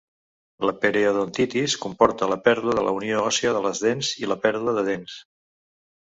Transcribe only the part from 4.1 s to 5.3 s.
i la pèrdua de dents.